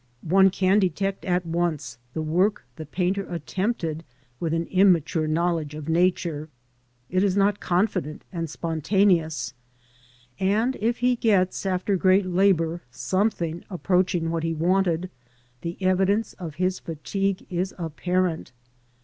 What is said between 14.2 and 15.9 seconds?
what he wanted, the